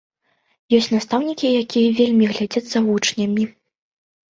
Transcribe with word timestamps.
Ёсць 0.77 0.87
настаўнікі, 0.95 1.51
якія 1.67 1.93
вельмі 2.01 2.33
глядзяць 2.33 2.65
за 2.73 2.85
вучнямі. 2.89 3.49